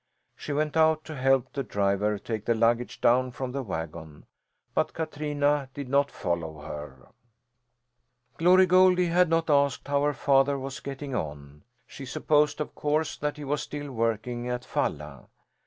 [0.35, 4.25] She went out to help the driver take the luggage down from the wagon,
[4.73, 7.09] but Katrina did not follow her.
[8.37, 11.61] Glory Goldie had not asked how her father was getting on.
[11.85, 15.27] She supposed, of course, that he was still working at Falla.